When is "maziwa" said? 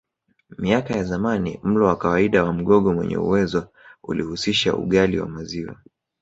5.25-5.75